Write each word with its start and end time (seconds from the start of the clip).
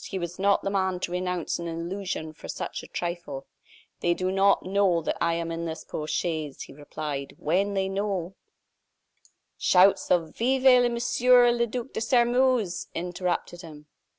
He 0.03 0.17
was 0.17 0.39
not 0.39 0.63
the 0.63 0.71
man 0.71 0.99
to 1.01 1.11
renounce 1.11 1.59
an 1.59 1.67
illusion 1.67 2.33
for 2.33 2.47
such 2.47 2.81
a 2.81 2.87
trifle. 2.87 3.45
"They 3.99 4.15
do 4.15 4.31
not 4.31 4.65
know 4.65 4.99
that 5.03 5.17
I 5.23 5.35
am 5.35 5.51
in 5.51 5.65
this 5.65 5.83
post 5.83 6.15
chaise," 6.15 6.63
he 6.63 6.73
replied. 6.73 7.35
"When 7.37 7.75
they 7.75 7.87
know" 7.87 8.33
Shouts 9.69 10.09
of 10.09 10.35
"Vive 10.35 10.91
Monsieur 10.91 11.51
le 11.51 11.67
Duc 11.67 11.93
de 11.93 12.01
Sairmeuse!" 12.01 12.87
interrupted 12.95 13.61
him. 13.61 13.85